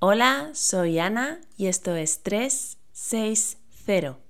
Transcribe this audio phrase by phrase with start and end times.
[0.00, 4.27] Hola, soy Ana y esto es 360.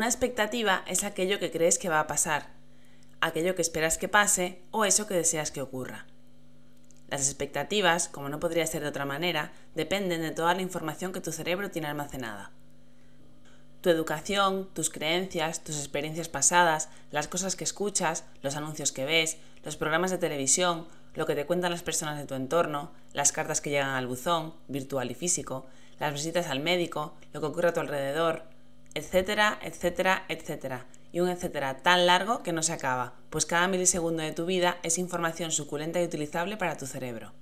[0.00, 2.46] Una expectativa es aquello que crees que va a pasar,
[3.20, 6.06] aquello que esperas que pase o eso que deseas que ocurra.
[7.10, 11.20] Las expectativas, como no podría ser de otra manera, dependen de toda la información que
[11.20, 12.50] tu cerebro tiene almacenada.
[13.82, 19.36] Tu educación, tus creencias, tus experiencias pasadas, las cosas que escuchas, los anuncios que ves,
[19.64, 23.60] los programas de televisión, lo que te cuentan las personas de tu entorno, las cartas
[23.60, 25.66] que llegan al buzón, virtual y físico,
[25.98, 28.44] las visitas al médico, lo que ocurre a tu alrededor,
[28.94, 30.86] etcétera, etcétera, etcétera.
[31.12, 34.78] Y un etcétera tan largo que no se acaba, pues cada milisegundo de tu vida
[34.82, 37.32] es información suculenta y utilizable para tu cerebro.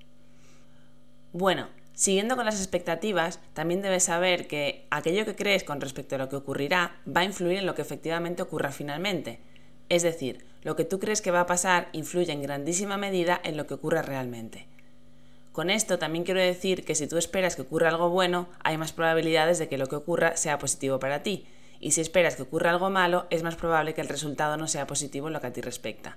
[1.32, 6.18] Bueno, siguiendo con las expectativas, también debes saber que aquello que crees con respecto a
[6.18, 9.40] lo que ocurrirá va a influir en lo que efectivamente ocurra finalmente.
[9.90, 13.56] Es decir, lo que tú crees que va a pasar influye en grandísima medida en
[13.56, 14.66] lo que ocurre realmente.
[15.58, 18.92] Con esto también quiero decir que si tú esperas que ocurra algo bueno, hay más
[18.92, 21.48] probabilidades de que lo que ocurra sea positivo para ti,
[21.80, 24.86] y si esperas que ocurra algo malo, es más probable que el resultado no sea
[24.86, 26.16] positivo en lo que a ti respecta.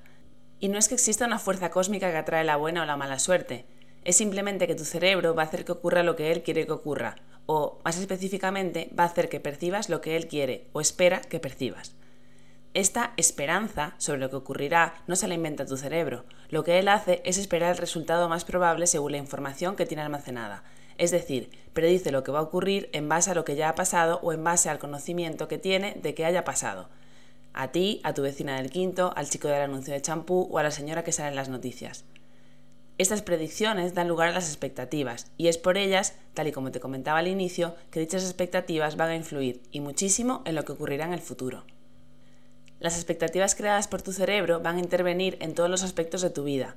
[0.60, 3.18] Y no es que exista una fuerza cósmica que atrae la buena o la mala
[3.18, 3.66] suerte,
[4.06, 6.74] es simplemente que tu cerebro va a hacer que ocurra lo que él quiere que
[6.74, 7.16] ocurra,
[7.48, 11.40] o más específicamente, va a hacer que percibas lo que él quiere o espera que
[11.40, 11.96] percibas.
[12.74, 16.24] Esta esperanza sobre lo que ocurrirá no se la inventa tu cerebro.
[16.50, 20.04] Lo que él hace es esperar el resultado más probable según la información que tiene
[20.04, 20.64] almacenada.
[20.98, 23.76] Es decir, predice lo que va a ocurrir en base a lo que ya ha
[23.76, 26.88] pasado o en base al conocimiento que tiene de que haya pasado.
[27.52, 30.64] A ti, a tu vecina del quinto, al chico del anuncio de champú o a
[30.64, 32.06] la señora que sale en las noticias.
[32.98, 36.80] Estas predicciones dan lugar a las expectativas y es por ellas, tal y como te
[36.80, 41.04] comentaba al inicio, que dichas expectativas van a influir y muchísimo en lo que ocurrirá
[41.04, 41.66] en el futuro.
[42.82, 46.44] Las expectativas creadas por tu cerebro van a intervenir en todos los aspectos de tu
[46.44, 46.74] vida,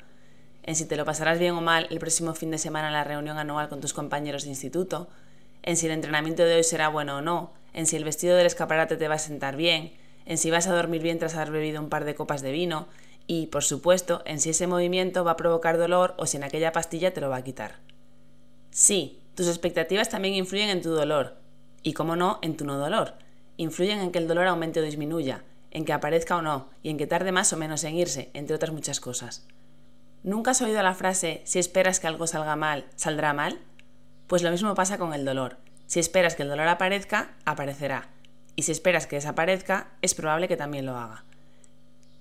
[0.62, 3.04] en si te lo pasarás bien o mal el próximo fin de semana en la
[3.04, 5.08] reunión anual con tus compañeros de instituto,
[5.62, 8.44] en si el entrenamiento de hoy será bueno o no, en si el vestido del
[8.44, 9.94] escaparate te va a sentar bien,
[10.26, 12.86] en si vas a dormir bien tras haber bebido un par de copas de vino
[13.26, 16.72] y, por supuesto, en si ese movimiento va a provocar dolor o si en aquella
[16.72, 17.76] pastilla te lo va a quitar.
[18.70, 21.36] Sí, tus expectativas también influyen en tu dolor
[21.82, 23.14] y, como no, en tu no dolor.
[23.56, 25.42] Influyen en que el dolor aumente o disminuya,
[25.74, 28.56] en que aparezca o no, y en que tarde más o menos en irse, entre
[28.56, 29.46] otras muchas cosas.
[30.22, 33.60] ¿Nunca has oído la frase si esperas que algo salga mal, saldrá mal?
[34.26, 35.58] Pues lo mismo pasa con el dolor.
[35.86, 38.08] Si esperas que el dolor aparezca, aparecerá.
[38.56, 41.24] Y si esperas que desaparezca, es probable que también lo haga.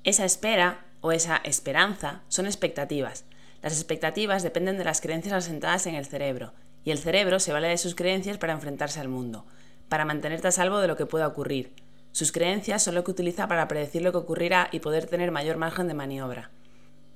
[0.03, 3.23] Esa espera o esa esperanza son expectativas.
[3.61, 6.51] Las expectativas dependen de las creencias asentadas en el cerebro,
[6.83, 9.45] y el cerebro se vale de sus creencias para enfrentarse al mundo,
[9.87, 11.73] para mantenerte a salvo de lo que pueda ocurrir,
[12.13, 15.57] sus creencias son lo que utiliza para predecir lo que ocurrirá y poder tener mayor
[15.57, 16.51] margen de maniobra.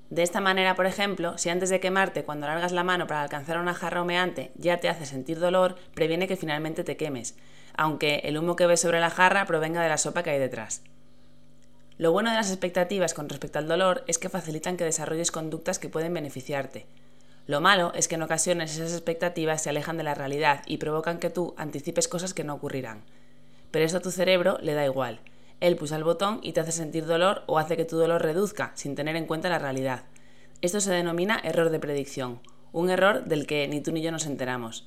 [0.09, 3.59] De esta manera, por ejemplo, si antes de quemarte cuando largas la mano para alcanzar
[3.59, 7.35] una jarra humeante ya te hace sentir dolor, previene que finalmente te quemes,
[7.75, 10.81] aunque el humo que ves sobre la jarra provenga de la sopa que hay detrás.
[11.99, 15.77] Lo bueno de las expectativas con respecto al dolor es que facilitan que desarrolles conductas
[15.77, 16.87] que pueden beneficiarte.
[17.45, 21.19] Lo malo es que en ocasiones esas expectativas se alejan de la realidad y provocan
[21.19, 23.03] que tú anticipes cosas que no ocurrirán
[23.77, 25.19] pero esto a tu cerebro le da igual.
[25.59, 28.71] Él pulsa el botón y te hace sentir dolor o hace que tu dolor reduzca,
[28.73, 30.05] sin tener en cuenta la realidad.
[30.63, 32.39] Esto se denomina error de predicción,
[32.71, 34.83] un error del que ni tú ni yo nos enteramos.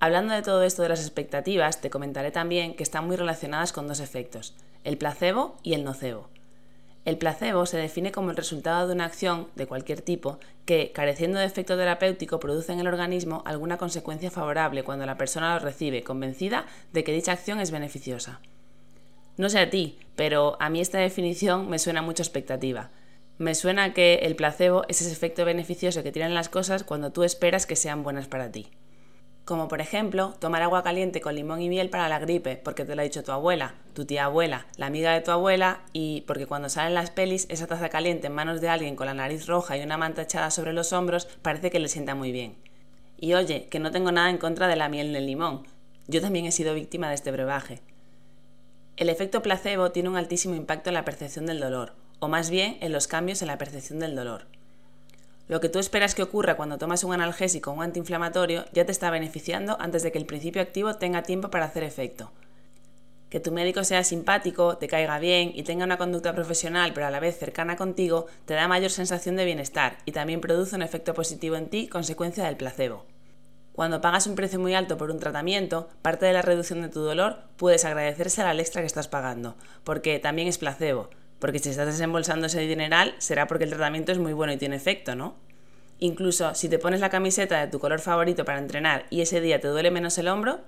[0.00, 3.88] Hablando de todo esto de las expectativas, te comentaré también que están muy relacionadas con
[3.88, 4.54] dos efectos,
[4.84, 6.28] el placebo y el nocebo.
[7.08, 11.38] El placebo se define como el resultado de una acción de cualquier tipo que, careciendo
[11.38, 16.02] de efecto terapéutico, produce en el organismo alguna consecuencia favorable cuando la persona lo recibe,
[16.02, 18.42] convencida de que dicha acción es beneficiosa.
[19.38, 22.90] No sé a ti, pero a mí esta definición me suena mucho expectativa.
[23.38, 27.24] Me suena que el placebo es ese efecto beneficioso que tienen las cosas cuando tú
[27.24, 28.68] esperas que sean buenas para ti
[29.48, 32.94] como por ejemplo tomar agua caliente con limón y miel para la gripe, porque te
[32.94, 36.44] lo ha dicho tu abuela, tu tía abuela, la amiga de tu abuela, y porque
[36.44, 39.78] cuando salen las pelis esa taza caliente en manos de alguien con la nariz roja
[39.78, 42.56] y una manta echada sobre los hombros parece que le sienta muy bien.
[43.16, 45.62] Y oye, que no tengo nada en contra de la miel ni el limón,
[46.08, 47.80] yo también he sido víctima de este brebaje.
[48.98, 52.76] El efecto placebo tiene un altísimo impacto en la percepción del dolor, o más bien
[52.82, 54.46] en los cambios en la percepción del dolor.
[55.48, 58.92] Lo que tú esperas que ocurra cuando tomas un analgésico o un antiinflamatorio ya te
[58.92, 62.30] está beneficiando antes de que el principio activo tenga tiempo para hacer efecto.
[63.30, 67.10] Que tu médico sea simpático, te caiga bien y tenga una conducta profesional pero a
[67.10, 71.14] la vez cercana contigo te da mayor sensación de bienestar y también produce un efecto
[71.14, 73.06] positivo en ti consecuencia del placebo.
[73.72, 77.00] Cuando pagas un precio muy alto por un tratamiento, parte de la reducción de tu
[77.00, 81.86] dolor puedes agradecérsela al extra que estás pagando, porque también es placebo, porque si estás
[81.86, 85.36] desembolsando ese dineral será porque el tratamiento es muy bueno y tiene efecto, ¿no?
[86.00, 89.60] Incluso si te pones la camiseta de tu color favorito para entrenar y ese día
[89.60, 90.60] te duele menos el hombro,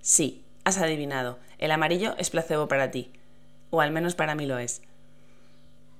[0.00, 3.10] sí, has adivinado, el amarillo es placebo para ti,
[3.70, 4.82] o al menos para mí lo es.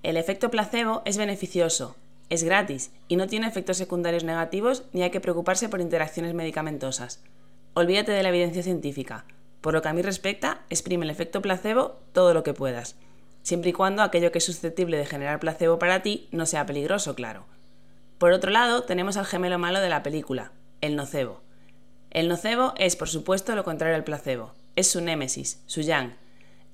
[0.02, 1.96] El efecto placebo es beneficioso,
[2.30, 7.20] es gratis y no tiene efectos secundarios negativos ni hay que preocuparse por interacciones medicamentosas.
[7.74, 9.24] Olvídate de la evidencia científica.
[9.60, 12.96] Por lo que a mí respecta, exprime el efecto placebo todo lo que puedas,
[13.42, 17.14] siempre y cuando aquello que es susceptible de generar placebo para ti no sea peligroso,
[17.14, 17.46] claro.
[18.18, 21.40] Por otro lado, tenemos al gemelo malo de la película, el nocebo.
[22.10, 24.54] El nocebo es, por supuesto, lo contrario al placebo.
[24.76, 26.14] Es su némesis, su yang,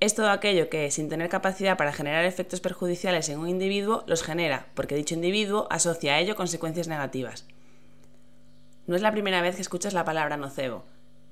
[0.01, 4.23] es todo aquello que, sin tener capacidad para generar efectos perjudiciales en un individuo, los
[4.23, 7.45] genera, porque dicho individuo asocia a ello consecuencias negativas.
[8.87, 10.83] No es la primera vez que escuchas la palabra nocebo.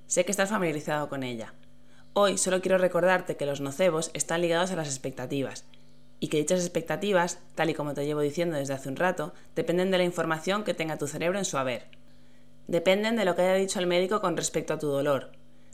[0.07, 1.53] Sé que estás familiarizado con ella.
[2.15, 5.65] Hoy solo quiero recordarte que los nocebos están ligados a las expectativas,
[6.19, 9.89] y que dichas expectativas, tal y como te llevo diciendo desde hace un rato, dependen
[9.89, 11.87] de la información que tenga tu cerebro en su haber.
[12.67, 15.31] Dependen de lo que haya dicho el médico con respecto a tu dolor.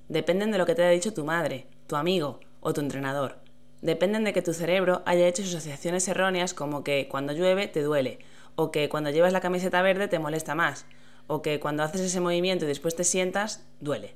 [0.07, 3.39] Dependen de lo que te haya dicho tu madre, tu amigo, o tu entrenador.
[3.81, 8.19] Dependen de que tu cerebro haya hecho asociaciones erróneas como que cuando llueve te duele,
[8.56, 10.85] o que cuando llevas la camiseta verde te molesta más,
[11.27, 14.15] o que cuando haces ese movimiento y después te sientas, duele.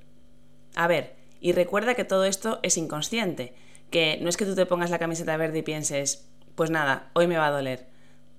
[0.73, 3.53] A ver, y recuerda que todo esto es inconsciente,
[3.91, 6.25] que no es que tú te pongas la camiseta verde y pienses,
[6.55, 7.85] pues nada, hoy me va a doler.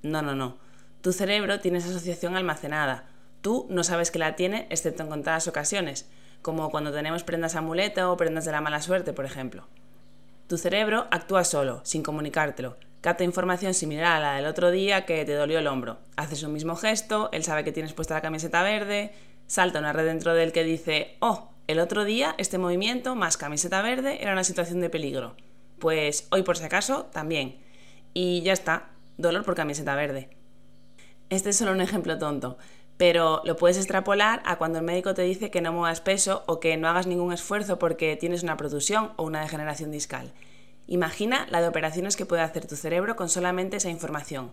[0.02, 0.56] No, no, no.
[1.02, 3.04] Tu cerebro tiene esa asociación almacenada.
[3.42, 6.08] Tú no sabes que la tiene excepto en contadas ocasiones,
[6.40, 9.68] como cuando tenemos prendas amuleto o prendas de la mala suerte, por ejemplo.
[10.46, 12.78] Tu cerebro actúa solo, sin comunicártelo.
[13.02, 15.98] Capta información similar a la del otro día que te dolió el hombro.
[16.16, 19.12] Haces un mismo gesto, él sabe que tienes puesta la camiseta verde,
[19.46, 23.36] salta una red dentro de él que dice, oh, el otro día este movimiento más
[23.36, 25.34] camiseta verde era una situación de peligro.
[25.78, 27.58] Pues hoy por si acaso también.
[28.12, 30.28] Y ya está, dolor por camiseta verde.
[31.30, 32.58] Este es solo un ejemplo tonto,
[32.96, 36.60] pero lo puedes extrapolar a cuando el médico te dice que no muevas peso o
[36.60, 40.32] que no hagas ningún esfuerzo porque tienes una protusión o una degeneración discal.
[40.86, 44.52] Imagina la de operaciones que puede hacer tu cerebro con solamente esa información.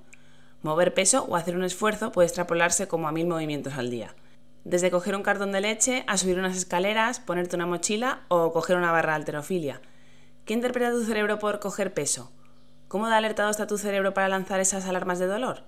[0.61, 4.15] Mover peso o hacer un esfuerzo puede extrapolarse como a mil movimientos al día.
[4.63, 8.77] Desde coger un cartón de leche a subir unas escaleras, ponerte una mochila o coger
[8.77, 9.81] una barra de alterofilia.
[10.45, 12.31] ¿Qué interpreta tu cerebro por coger peso?
[12.87, 15.63] ¿Cómo de alertado está tu cerebro para lanzar esas alarmas de dolor?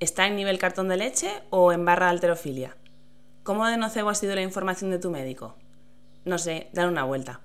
[0.00, 2.76] ¿Está en nivel cartón de leche o en barra de alterofilia?
[3.44, 5.56] ¿Cómo de nocebo ha sido la información de tu médico?
[6.24, 7.40] No sé, dale una vuelta.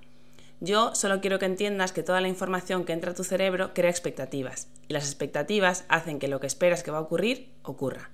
[0.59, 3.89] Yo solo quiero que entiendas que toda la información que entra a tu cerebro crea
[3.89, 8.11] expectativas, y las expectativas hacen que lo que esperas que va a ocurrir ocurra.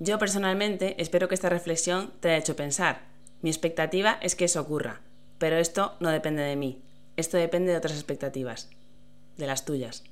[0.00, 3.08] Yo personalmente espero que esta reflexión te haya hecho pensar.
[3.42, 5.00] Mi expectativa es que eso ocurra,
[5.38, 6.82] pero esto no depende de mí,
[7.16, 8.70] esto depende de otras expectativas,
[9.36, 10.04] de las tuyas.